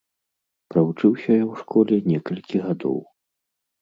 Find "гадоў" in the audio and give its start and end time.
2.67-2.97